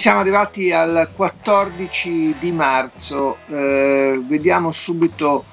Siamo 0.00 0.20
arrivati 0.20 0.72
al 0.72 1.10
14 1.14 2.36
di 2.38 2.52
marzo, 2.52 3.36
eh, 3.48 4.18
vediamo 4.26 4.72
subito 4.72 5.44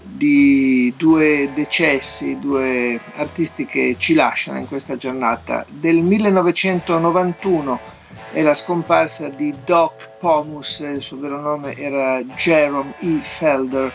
di 0.00 0.94
due 0.96 1.50
decessi, 1.52 2.38
due 2.38 2.98
artisti 3.16 3.66
che 3.66 3.96
ci 3.98 4.14
lasciano 4.14 4.58
in 4.58 4.66
questa 4.66 4.96
giornata. 4.96 5.66
Del 5.68 5.96
1991 5.96 7.78
è 8.32 8.40
la 8.40 8.54
scomparsa 8.54 9.28
di 9.28 9.54
Doc 9.66 10.08
Pomus, 10.18 10.78
il 10.78 11.02
suo 11.02 11.18
vero 11.18 11.38
nome 11.38 11.76
era 11.76 12.22
Jerome 12.22 12.94
E. 13.00 13.18
Felder. 13.20 13.92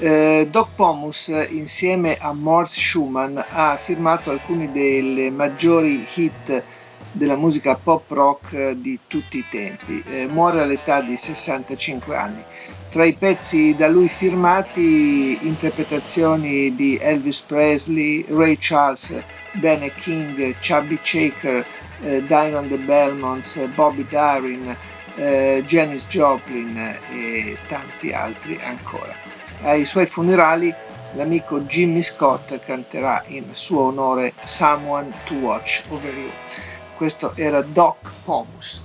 Eh, 0.00 0.48
Doc 0.50 0.70
Pomus 0.74 1.28
insieme 1.50 2.16
a 2.18 2.32
Mort 2.32 2.72
Schumann 2.72 3.38
ha 3.48 3.76
firmato 3.76 4.32
alcuni 4.32 4.72
delle 4.72 5.30
maggiori 5.30 6.04
hit 6.14 6.64
della 7.12 7.36
musica 7.36 7.74
pop 7.74 8.10
rock 8.10 8.70
di 8.72 8.98
tutti 9.06 9.38
i 9.38 9.44
tempi. 9.50 10.02
Eh, 10.08 10.26
muore 10.26 10.62
all'età 10.62 11.00
di 11.00 11.16
65 11.16 12.16
anni. 12.16 12.42
Tra 12.90 13.04
i 13.04 13.14
pezzi 13.14 13.74
da 13.76 13.88
lui 13.88 14.08
firmati 14.08 15.38
interpretazioni 15.46 16.74
di 16.74 16.98
Elvis 17.00 17.40
Presley, 17.42 18.24
Ray 18.28 18.56
Charles, 18.58 19.22
Benne 19.52 19.92
King, 19.94 20.56
Chubby 20.58 20.98
Shaker, 21.00 21.64
eh, 22.02 22.22
Diamond 22.26 22.68
the 22.68 22.78
Belmonts, 22.78 23.64
Bobby 23.74 24.06
Darin, 24.08 24.76
eh, 25.16 25.62
Janis 25.66 26.06
Joplin 26.08 26.76
e 27.10 27.56
tanti 27.68 28.12
altri 28.12 28.58
ancora. 28.62 29.14
Ai 29.62 29.84
suoi 29.84 30.06
funerali 30.06 30.74
l'amico 31.12 31.60
Jimmy 31.60 32.02
Scott 32.02 32.58
canterà 32.64 33.22
in 33.26 33.44
suo 33.52 33.82
onore 33.82 34.32
Someone 34.44 35.12
to 35.24 35.34
Watch 35.34 35.82
Over 35.88 36.16
You 36.16 36.30
questo 37.00 37.32
era 37.34 37.62
Doc 37.62 38.10
Pomus. 38.24 38.84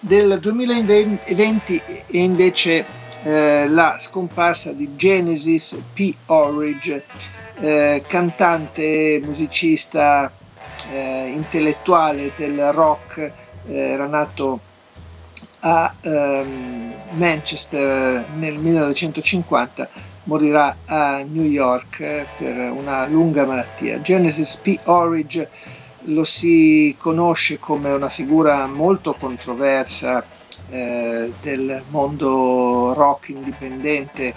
Del 0.00 0.40
2020 0.40 1.80
è 2.08 2.16
invece 2.16 2.84
eh, 3.22 3.68
la 3.68 3.98
scomparsa 4.00 4.72
di 4.72 4.96
Genesis 4.96 5.78
P. 5.92 6.12
Orridge, 6.26 7.04
eh, 7.60 8.02
cantante, 8.04 9.20
musicista, 9.22 10.28
eh, 10.90 11.26
intellettuale 11.32 12.32
del 12.34 12.72
rock, 12.72 13.18
eh, 13.18 13.32
era 13.72 14.08
nato 14.08 14.58
a 15.60 15.94
ehm, 16.00 16.94
Manchester 17.10 18.26
nel 18.38 18.54
1950, 18.54 19.88
morirà 20.24 20.78
a 20.86 21.22
New 21.22 21.44
York 21.44 22.00
eh, 22.00 22.26
per 22.36 22.56
una 22.72 23.06
lunga 23.06 23.46
malattia. 23.46 24.00
Genesis 24.00 24.56
P. 24.56 24.80
Orridge 24.82 25.48
lo 26.06 26.24
si 26.24 26.94
conosce 26.98 27.58
come 27.58 27.90
una 27.92 28.08
figura 28.08 28.66
molto 28.66 29.14
controversa 29.14 30.24
eh, 30.70 31.32
del 31.40 31.82
mondo 31.90 32.92
rock 32.94 33.28
indipendente 33.28 34.34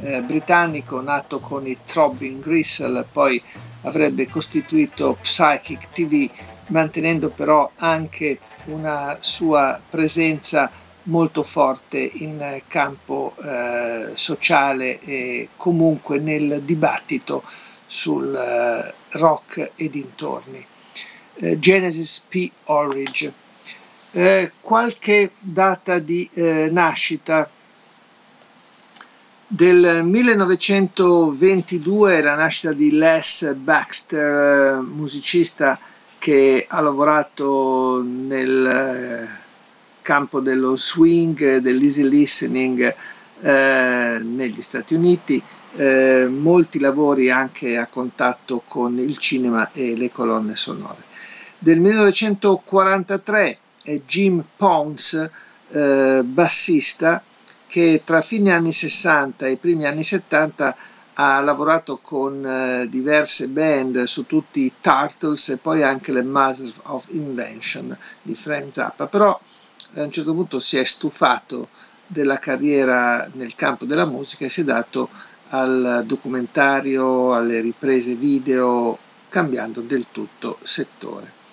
eh, 0.00 0.20
britannico, 0.20 1.00
nato 1.00 1.38
con 1.38 1.66
i 1.66 1.76
Throbbing 1.84 2.42
Gristle, 2.42 3.06
poi 3.10 3.42
avrebbe 3.82 4.28
costituito 4.28 5.16
Psychic 5.22 5.88
TV, 5.92 6.28
mantenendo 6.66 7.30
però 7.30 7.70
anche 7.76 8.38
una 8.64 9.16
sua 9.20 9.80
presenza 9.88 10.70
molto 11.04 11.42
forte 11.42 11.98
in 11.98 12.60
campo 12.66 13.34
eh, 13.42 14.10
sociale 14.14 15.00
e 15.00 15.50
comunque 15.56 16.18
nel 16.18 16.62
dibattito 16.62 17.44
sul 17.86 18.34
eh, 18.34 18.92
rock 19.18 19.70
e 19.76 19.88
dintorni 19.88 20.66
eh, 21.36 21.58
Genesis 21.58 22.24
P. 22.28 22.50
Orridge. 22.64 23.32
Eh, 24.12 24.52
qualche 24.60 25.30
data 25.38 25.98
di 25.98 26.28
eh, 26.32 26.68
nascita 26.70 27.50
del 29.48 30.00
1922 30.02 32.20
la 32.20 32.34
nascita 32.34 32.72
di 32.72 32.90
Les 32.92 33.54
Baxter, 33.54 34.78
eh, 34.78 34.80
musicista 34.80 35.78
che 36.18 36.66
ha 36.68 36.80
lavorato 36.80 38.02
nel 38.02 38.66
eh, 38.66 39.28
campo 40.02 40.40
dello 40.40 40.76
swing, 40.76 41.58
dell'easy 41.58 42.08
listening 42.08 42.92
eh, 43.40 44.18
negli 44.22 44.62
Stati 44.62 44.94
Uniti, 44.94 45.40
eh, 45.76 46.26
molti 46.28 46.80
lavori 46.80 47.30
anche 47.30 47.76
a 47.76 47.86
contatto 47.86 48.62
con 48.66 48.98
il 48.98 49.16
cinema 49.18 49.70
e 49.72 49.96
le 49.96 50.10
colonne 50.10 50.56
sonore 50.56 51.14
del 51.58 51.80
1943 51.80 53.58
è 53.82 54.00
Jim 54.06 54.44
Pons, 54.56 55.30
eh, 55.70 56.20
bassista, 56.22 57.22
che 57.66 58.02
tra 58.04 58.20
fine 58.20 58.52
anni 58.52 58.72
60 58.72 59.46
e 59.46 59.56
primi 59.56 59.86
anni 59.86 60.04
70 60.04 60.76
ha 61.14 61.40
lavorato 61.40 61.98
con 62.02 62.44
eh, 62.44 62.88
diverse 62.90 63.48
band 63.48 64.04
su 64.04 64.26
tutti 64.26 64.60
i 64.64 64.72
Turtles 64.80 65.48
e 65.48 65.56
poi 65.56 65.82
anche 65.82 66.12
le 66.12 66.22
Masters 66.22 66.80
of 66.84 67.08
Invention 67.12 67.96
di 68.20 68.34
Frank 68.34 68.74
Zappa, 68.74 69.06
però 69.06 69.38
a 69.94 70.02
un 70.02 70.10
certo 70.10 70.34
punto 70.34 70.60
si 70.60 70.76
è 70.76 70.84
stufato 70.84 71.68
della 72.06 72.38
carriera 72.38 73.28
nel 73.32 73.54
campo 73.54 73.86
della 73.86 74.04
musica 74.04 74.44
e 74.44 74.50
si 74.50 74.60
è 74.60 74.64
dato 74.64 75.08
al 75.48 76.02
documentario, 76.04 77.34
alle 77.34 77.60
riprese 77.60 78.14
video, 78.14 78.98
cambiando 79.30 79.80
del 79.80 80.06
tutto 80.12 80.58
settore 80.62 81.44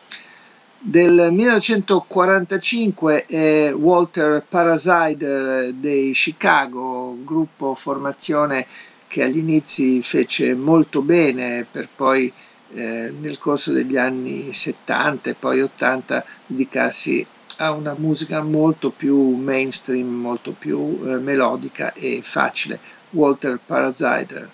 del 0.86 1.30
1945 1.32 3.26
è 3.26 3.74
Walter 3.74 4.44
Parasider 4.46 5.72
dei 5.72 6.12
Chicago, 6.12 7.18
gruppo 7.24 7.74
formazione 7.74 8.68
che 9.08 9.24
agli 9.24 9.38
inizi 9.38 10.04
fece 10.04 10.54
molto 10.56 11.02
bene 11.02 11.66
per 11.72 11.88
poi 11.96 12.30
eh, 12.74 13.14
nel 13.18 13.38
corso 13.38 13.72
degli 13.72 13.96
anni 13.96 14.52
70 14.52 15.30
e 15.30 15.36
poi 15.36 15.62
80 15.62 16.26
dedicarsi 16.48 17.26
a 17.60 17.72
una 17.72 17.96
musica 17.98 18.42
molto 18.42 18.90
più 18.90 19.38
mainstream, 19.38 20.10
molto 20.10 20.52
più 20.52 21.00
eh, 21.06 21.16
melodica 21.18 21.94
e 21.94 22.20
facile. 22.22 22.78
Walter 23.12 23.58
Parasider 23.66 24.50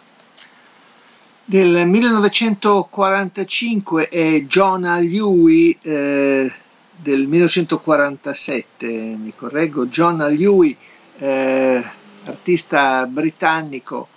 del 1.50 1.88
1945 1.88 4.10
è 4.10 4.44
Jonah 4.44 5.00
Lewy 5.00 5.76
eh, 5.82 6.54
del 6.96 7.26
1947, 7.26 9.16
mi 9.18 9.34
correggo, 9.36 9.88
Jonah 9.88 10.28
Lewy, 10.28 10.78
eh, 11.18 11.84
artista 12.26 13.04
britannico, 13.08 14.10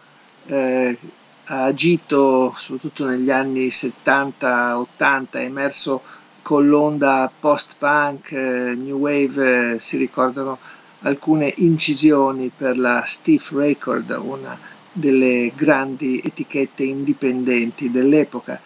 eh, 0.45 0.99
ha 1.45 1.65
agito 1.65 2.53
soprattutto 2.55 3.07
negli 3.07 3.31
anni 3.31 3.69
70-80, 3.69 5.31
è 5.31 5.39
emerso 5.39 6.03
con 6.43 6.69
l'onda 6.69 7.33
post-punk, 7.41 8.31
eh, 8.33 8.75
new 8.77 8.99
wave, 8.99 9.79
si 9.79 9.97
ricordano 9.97 10.59
alcune 11.01 11.51
incisioni 11.57 12.53
per 12.55 12.77
la 12.77 13.05
Steve 13.07 13.43
Record, 13.53 14.11
una 14.23 14.72
delle 14.93 15.53
grandi 15.55 16.21
etichette 16.23 16.85
indipendenti 16.85 17.91
dell'epoca. 17.91 18.61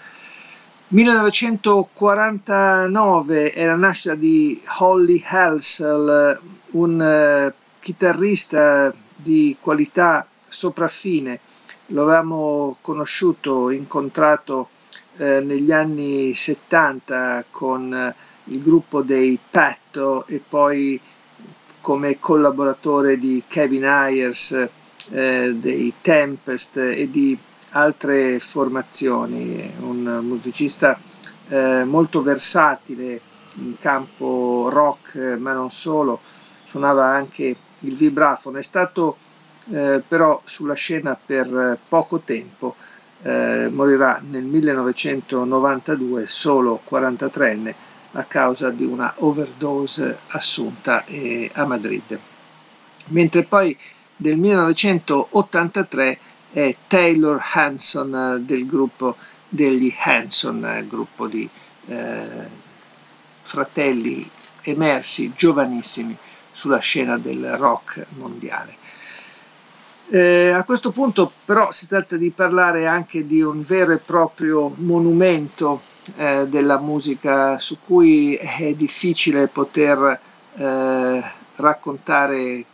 1949 0.89 3.53
è 3.53 3.67
la 3.67 3.75
nascita 3.75 4.15
di 4.15 4.61
Holly 4.79 5.21
Halsell, 5.27 6.39
un 6.73 7.01
uh, 7.01 7.53
chitarrista 7.81 8.95
di 9.17 9.57
qualità 9.61 10.29
sopraffine. 10.49 11.41
Lo 11.87 12.03
avevamo 12.03 12.77
conosciuto, 12.81 13.71
incontrato 13.71 14.69
eh, 15.17 15.41
negli 15.41 15.73
anni 15.73 16.35
70 16.35 17.47
con 17.51 17.93
eh, 17.93 18.15
il 18.45 18.63
gruppo 18.63 19.03
dei 19.03 19.39
Patto 19.51 20.27
e 20.27 20.41
poi 20.47 21.01
come 21.81 22.19
collaboratore 22.19 23.19
di 23.19 23.43
Kevin 23.47 23.87
Ayers 23.87 24.69
eh, 25.11 25.55
dei 25.55 25.93
Tempest 26.01 26.77
e 26.77 27.11
di 27.11 27.39
altre 27.71 28.39
formazioni, 28.39 29.75
un 29.81 30.21
musicista 30.23 30.99
eh, 31.49 31.85
molto 31.85 32.23
versatile 32.23 33.21
in 33.55 33.77
campo 33.79 34.69
rock, 34.71 35.37
ma 35.39 35.53
non 35.53 35.71
solo, 35.71 36.21
suonava 36.65 37.07
anche 37.07 37.57
il 37.81 37.95
vibrafono. 37.95 38.59
È 38.59 38.63
stato 38.63 39.17
eh, 39.71 40.03
però 40.07 40.41
sulla 40.45 40.75
scena 40.75 41.19
per 41.23 41.79
poco 41.89 42.21
tempo, 42.21 42.77
eh, 43.23 43.69
morirà 43.73 44.23
nel 44.29 44.45
1992 44.45 46.27
solo 46.27 46.81
43enne 46.89 47.75
a 48.13 48.25
causa 48.25 48.71
di 48.71 48.85
una 48.85 49.13
overdose 49.19 50.19
assunta 50.29 51.05
eh, 51.05 51.51
a 51.53 51.65
Madrid. 51.65 52.19
Mentre 53.09 53.43
poi 53.45 53.77
del 54.17 54.37
1983 54.39 56.19
è 56.53 56.75
Taylor 56.87 57.41
Hanson 57.53 58.15
eh, 58.15 58.41
del 58.41 58.67
gruppo 58.67 59.17
degli 59.49 59.95
Hanson, 59.97 60.65
eh, 60.65 60.87
gruppo 60.87 61.27
di 61.27 61.49
eh, 61.87 62.65
fratelli 63.43 64.29
emersi 64.63 65.33
giovanissimi 65.37 66.17
sulla 66.51 66.79
scena 66.79 67.19
del 67.19 67.57
rock 67.57 68.07
mondiale. 68.17 68.75
Eh, 70.09 70.51
a 70.51 70.65
questo 70.65 70.93
punto 70.93 71.33
però 71.45 71.73
si 71.73 71.87
tratta 71.87 72.17
di 72.17 72.31
parlare 72.31 72.87
anche 72.87 73.27
di 73.27 73.43
un 73.43 73.63
vero 73.63 73.93
e 73.93 73.99
proprio 73.99 74.73
monumento 74.77 75.83
eh, 76.17 76.47
della 76.49 76.79
musica 76.79 77.59
su 77.59 77.79
cui 77.85 78.35
è 78.37 78.73
difficile 78.75 79.49
poter 79.49 80.21
eh, 80.55 81.25
raccontare 81.57 82.65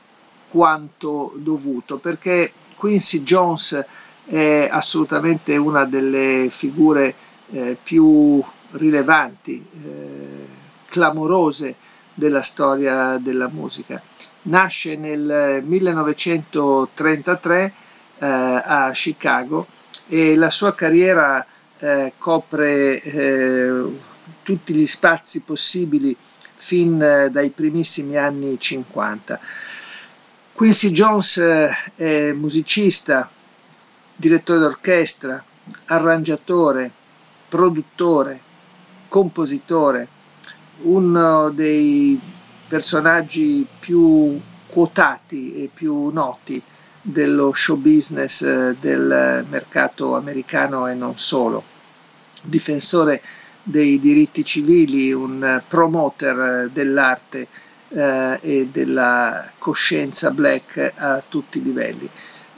quanto 0.53 1.33
dovuto 1.37 1.97
perché 1.97 2.53
Quincy 2.77 3.23
Jones 3.23 3.83
è 4.27 4.69
assolutamente 4.71 5.57
una 5.57 5.87
delle 5.87 6.49
figure 6.51 7.15
eh, 7.53 7.75
più 7.83 8.45
rilevanti, 8.73 9.67
eh, 9.83 10.47
clamorose 10.87 11.75
della 12.13 12.43
storia 12.43 13.17
della 13.17 13.49
musica. 13.49 14.03
Nasce 14.43 14.95
nel 14.97 15.63
1933 15.65 17.73
eh, 18.19 18.27
a 18.27 18.91
Chicago 18.93 19.67
e 20.07 20.37
la 20.37 20.51
sua 20.51 20.75
carriera 20.75 21.47
eh, 21.79 22.13
copre 22.19 23.01
eh, 23.01 23.85
tutti 24.43 24.75
gli 24.75 24.87
spazi 24.87 25.41
possibili 25.41 26.15
fin 26.57 27.01
eh, 27.03 27.31
dai 27.31 27.49
primissimi 27.51 28.17
anni 28.17 28.59
50. 28.61 29.41
Quincy 30.55 30.91
Jones 30.91 31.39
eh, 31.39 31.71
è 31.97 32.33
musicista, 32.33 33.29
direttore 34.15 34.61
d'orchestra, 34.61 35.43
arrangiatore, 35.87 36.93
produttore, 37.49 38.41
compositore, 39.09 40.07
uno 40.83 41.49
dei 41.51 42.21
personaggi 42.69 43.67
più 43.81 44.39
quotati 44.67 45.55
e 45.55 45.71
più 45.73 46.11
noti 46.11 46.63
dello 47.01 47.53
show 47.55 47.77
business 47.77 48.43
eh, 48.43 48.77
del 48.79 49.45
mercato 49.49 50.17
americano 50.17 50.87
e 50.87 50.95
non 50.95 51.17
solo. 51.17 51.65
Difensore 52.43 53.23
dei 53.63 53.99
diritti 53.99 54.45
civili, 54.45 55.13
un 55.13 55.63
promoter 55.67 56.69
dell'arte 56.71 57.49
eh, 57.95 58.39
e 58.41 58.69
della 58.71 59.51
coscienza 59.59 60.31
black 60.31 60.93
a 60.97 61.23
tutti 61.27 61.59
i 61.59 61.63
livelli. 61.63 62.09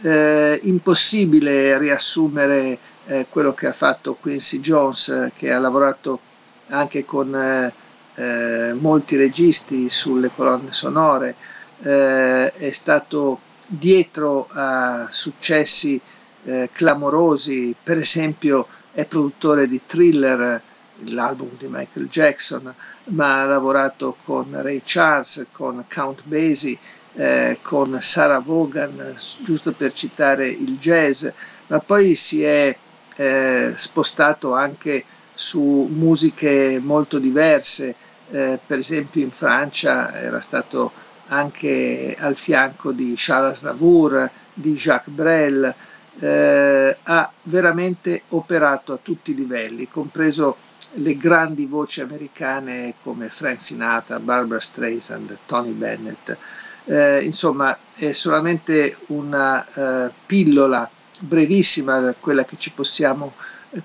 Eh, 0.03 0.61
impossibile 0.65 1.79
riassumere 1.79 2.79
eh, 3.07 3.27
quello 3.29 3.55
che 3.55 3.67
ha 3.67 3.73
fatto 3.73 4.15
Quincy 4.15 4.61
Jones, 4.61 5.31
che 5.37 5.53
ha 5.53 5.59
lavorato 5.59 6.21
anche 6.69 7.05
con 7.05 7.35
eh, 7.35 7.73
eh, 8.17 8.73
molti 8.75 9.17
registi 9.17 9.91
sulle 9.91 10.31
colonne 10.35 10.73
sonore, 10.73 11.35
eh, 11.83 12.53
è 12.53 12.71
stato 12.71 13.41
dietro 13.67 14.47
a 14.51 15.09
successi 15.11 16.01
eh, 16.45 16.69
clamorosi, 16.73 17.75
per 17.83 17.99
esempio 17.99 18.67
è 18.93 19.05
produttore 19.07 19.67
di 19.67 19.81
Thriller, 19.85 20.61
l'album 21.07 21.51
di 21.59 21.67
Michael 21.69 22.09
Jackson, 22.09 22.73
ma 23.05 23.43
ha 23.43 23.47
lavorato 23.47 24.17
con 24.25 24.47
Ray 24.51 24.83
Charles, 24.85 25.47
con 25.53 25.85
Count 25.93 26.23
Basie, 26.25 26.79
eh, 27.15 27.59
con 27.63 27.99
Sarah 28.01 28.41
Vaughan, 28.41 29.17
giusto 29.43 29.73
per 29.73 29.93
citare 29.93 30.49
il 30.49 30.79
jazz, 30.79 31.27
ma 31.69 31.79
poi 31.81 32.15
si 32.15 32.43
è 32.43 32.77
eh, 33.17 33.73
spostato 33.77 34.55
anche 34.55 35.05
su 35.35 35.89
musiche 35.91 36.81
molto 36.83 37.19
diverse, 37.19 37.95
eh, 38.31 38.59
per 38.65 38.79
esempio 38.79 39.23
in 39.23 39.31
Francia 39.31 40.21
era 40.21 40.41
stato 40.41 40.93
anche 41.29 42.17
al 42.19 42.37
fianco 42.37 42.93
di 42.93 43.15
Charles 43.17 43.63
Navour, 43.63 44.31
di 44.53 44.75
Jacques 44.75 45.15
Brel, 45.15 45.75
eh, 46.21 46.97
ha 47.03 47.33
veramente 47.43 48.23
operato 48.31 48.93
a 48.93 48.99
tutti 49.03 49.33
i 49.33 49.35
livelli, 49.35 49.89
compreso 49.89 50.57
le 50.95 51.17
grandi 51.17 51.67
voci 51.67 52.01
americane 52.01 52.95
come 53.03 53.29
Frank 53.29 53.63
Sinatra, 53.63 54.19
Barbara 54.21 54.61
Streisand, 54.61 55.37
Tony 55.47 55.73
Bennett. 55.73 56.37
Eh, 56.85 57.23
insomma, 57.23 57.77
è 57.95 58.13
solamente 58.13 58.97
una 59.07 59.67
eh, 60.07 60.13
pillola 60.27 60.89
brevissima 61.19 62.15
quella 62.19 62.45
che 62.45 62.57
ci 62.59 62.71
possiamo 62.71 63.33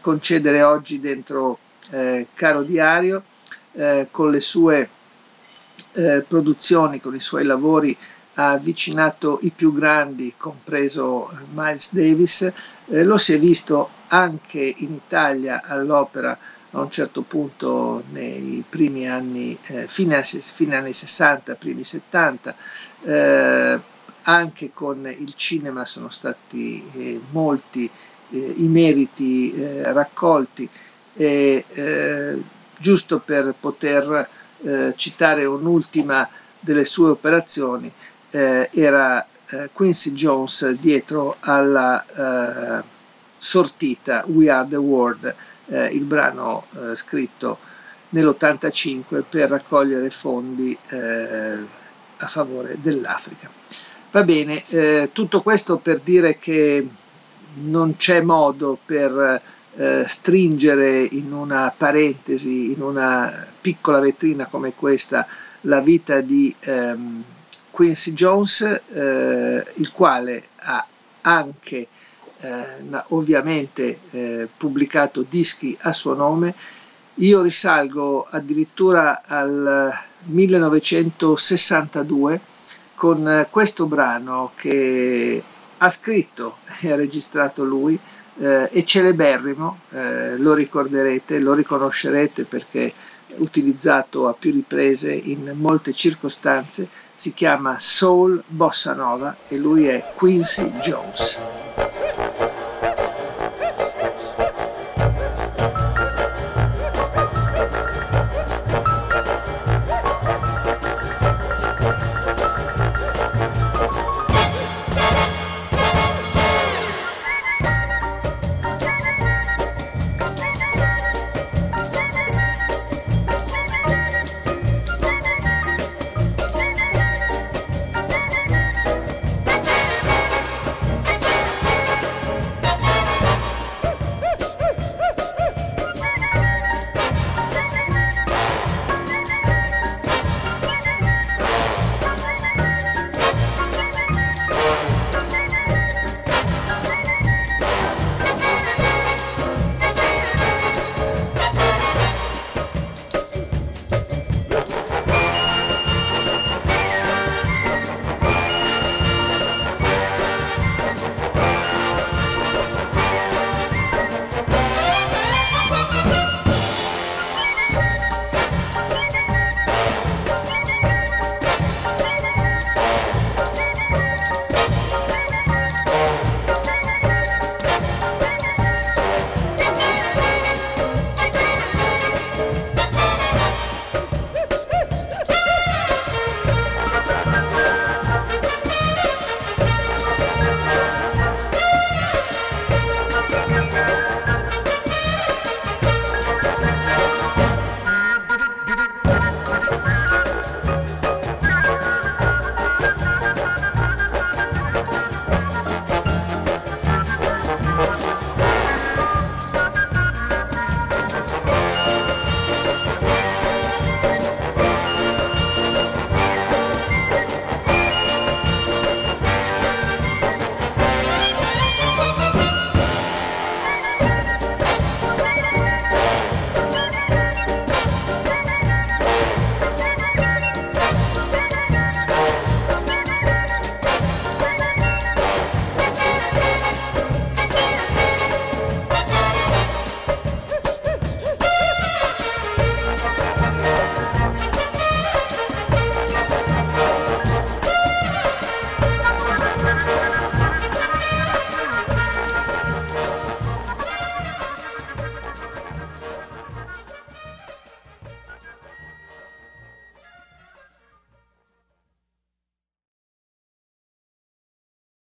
concedere 0.01 0.61
oggi 0.61 0.99
dentro 0.99 1.57
eh, 1.91 2.27
Caro 2.33 2.63
Diario, 2.63 3.23
eh, 3.73 4.07
con 4.11 4.31
le 4.31 4.41
sue 4.41 4.89
eh, 5.93 6.23
produzioni, 6.27 6.99
con 6.99 7.15
i 7.15 7.21
suoi 7.21 7.45
lavori 7.45 7.97
ha 8.35 8.51
avvicinato 8.51 9.39
i 9.41 9.51
più 9.53 9.73
grandi, 9.73 10.33
compreso 10.37 11.29
Miles 11.53 11.93
Davis, 11.93 12.51
eh, 12.87 13.03
lo 13.03 13.17
si 13.17 13.33
è 13.33 13.39
visto 13.39 13.89
anche 14.07 14.59
in 14.77 14.93
Italia 14.93 15.61
all'opera 15.65 16.37
a 16.71 16.81
un 16.81 16.91
certo 16.91 17.21
punto 17.23 18.03
nei 18.11 18.63
primi 18.67 19.07
anni, 19.09 19.57
eh, 19.67 19.87
fine, 19.87 20.21
fine, 20.23 20.75
anni 20.75 20.93
60, 20.93 21.55
primi 21.55 21.83
70, 21.83 22.55
eh, 23.03 23.79
anche 24.23 24.71
con 24.73 25.07
il 25.07 25.33
cinema 25.35 25.85
sono 25.85 26.09
stati 26.09 26.83
eh, 26.93 27.21
molti 27.31 27.89
eh, 28.31 28.53
i 28.57 28.67
meriti 28.67 29.53
eh, 29.53 29.91
raccolti 29.91 30.69
e 31.15 31.65
eh, 31.67 32.41
giusto 32.77 33.19
per 33.19 33.53
poter 33.59 34.29
citare 34.97 35.45
un'ultima 35.45 36.27
delle 36.59 36.83
sue 36.83 37.11
operazioni 37.11 37.89
era 38.29 39.25
Quincy 39.71 40.11
Jones 40.11 40.69
dietro 40.71 41.37
alla 41.39 42.83
sortita 43.37 44.23
We 44.27 44.49
Are 44.49 44.67
the 44.67 44.75
World 44.75 45.33
eh, 45.69 45.85
il 45.87 46.03
brano 46.03 46.65
eh, 46.75 46.95
scritto 46.95 47.57
nell'85 48.09 49.23
per 49.29 49.49
raccogliere 49.49 50.09
fondi 50.09 50.77
eh, 50.89 51.57
a 52.17 52.27
favore 52.27 52.77
dell'Africa. 52.79 53.49
Va 54.11 54.23
bene, 54.23 54.63
eh, 54.69 55.09
tutto 55.13 55.41
questo 55.41 55.77
per 55.77 55.99
dire 55.99 56.37
che 56.39 56.87
non 57.61 57.95
c'è 57.95 58.21
modo 58.21 58.77
per 58.83 59.41
eh, 59.75 60.03
stringere 60.07 61.01
in 61.01 61.31
una 61.31 61.73
parentesi, 61.75 62.71
in 62.71 62.81
una 62.81 63.45
piccola 63.61 63.99
vetrina 63.99 64.47
come 64.47 64.73
questa, 64.73 65.27
la 65.61 65.79
vita 65.79 66.21
di 66.21 66.53
ehm, 66.59 67.23
Quincy 67.69 68.13
Jones, 68.13 68.61
eh, 68.61 69.63
il 69.75 69.91
quale 69.91 70.43
ha 70.55 70.85
anche 71.21 71.87
eh, 72.41 73.03
ovviamente 73.09 73.99
eh, 74.11 74.47
pubblicato 74.55 75.25
dischi 75.27 75.75
a 75.81 75.91
suo 75.93 76.13
nome. 76.13 76.53
Io 77.15 77.41
risalgo 77.41 78.27
addirittura 78.29 79.23
al 79.25 79.91
1962 80.25 82.39
con 82.95 83.27
eh, 83.27 83.47
questo 83.49 83.85
brano 83.85 84.51
che 84.55 85.41
ha 85.77 85.89
scritto 85.89 86.57
e 86.81 86.91
ha 86.91 86.95
registrato 86.95 87.63
lui, 87.63 87.97
eh, 88.39 88.69
è 88.69 88.83
celeberrimo, 88.83 89.79
eh, 89.91 90.37
lo 90.37 90.53
ricorderete, 90.53 91.39
lo 91.39 91.53
riconoscerete 91.53 92.43
perché 92.43 92.93
utilizzato 93.37 94.27
a 94.27 94.33
più 94.33 94.51
riprese 94.51 95.11
in 95.11 95.53
molte 95.55 95.93
circostanze, 95.93 96.87
si 97.13 97.33
chiama 97.33 97.77
Soul 97.79 98.41
Bossa 98.47 98.93
Nova 98.93 99.35
e 99.47 99.57
lui 99.57 99.87
è 99.87 100.13
Quincy 100.15 100.71
Jones. 100.81 101.39